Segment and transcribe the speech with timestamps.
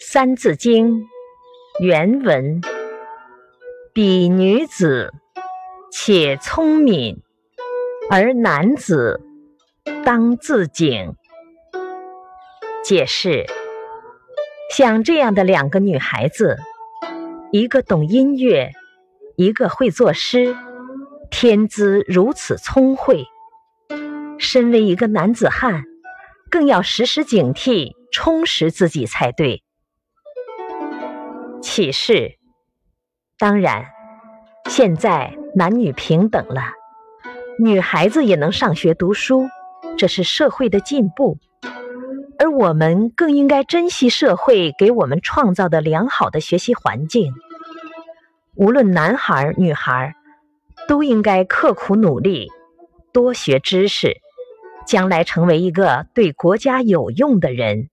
[0.02, 1.02] 《三字经》
[1.78, 2.62] 原文：
[3.92, 5.12] 彼女子，
[5.92, 7.20] 且聪明，
[8.08, 9.20] 而男子
[10.02, 11.14] 当自警。
[12.82, 13.44] 解释：
[14.74, 16.56] 像这样的两个女孩子，
[17.52, 18.70] 一个懂音乐，
[19.36, 20.56] 一个会作诗，
[21.30, 23.26] 天资如此聪慧。
[24.38, 25.84] 身为一个男子汉，
[26.50, 29.62] 更要时时警惕，充实自己才对。
[31.72, 32.36] 启示：
[33.38, 33.86] 当然，
[34.68, 36.62] 现在男女平等了，
[37.60, 39.48] 女孩子也能上学读书，
[39.96, 41.38] 这是社会的进步。
[42.40, 47.32] 而我们更应该珍惜社会给我们创造的良好的学习环境。
[48.56, 50.16] 无论男孩女孩，
[50.88, 52.50] 都应该刻苦努力，
[53.12, 54.16] 多学知识，
[54.88, 57.88] 将来成为一个对国家有用的人。